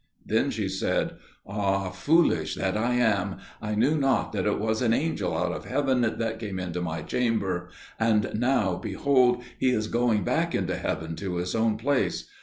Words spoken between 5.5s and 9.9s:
of heaven that came into my chamber, and now, behold, he is